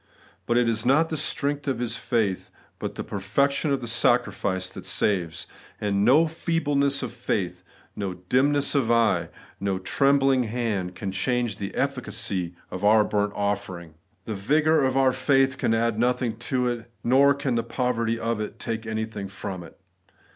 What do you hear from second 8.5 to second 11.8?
ness of eye, no trembling of hand, can change the